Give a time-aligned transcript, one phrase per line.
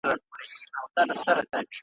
[0.95, 1.77] وروستۍ ورځ `